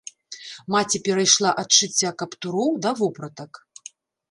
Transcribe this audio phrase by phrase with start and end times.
[0.75, 3.51] Маці перайшла ад шыцця каптуроў да вопратак.